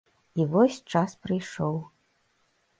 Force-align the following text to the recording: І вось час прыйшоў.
І 0.39 0.47
вось 0.53 0.79
час 0.95 1.15
прыйшоў. 1.27 1.81